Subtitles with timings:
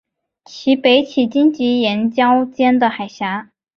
[0.45, 3.51] 其北起荆棘岩礁间的海峡。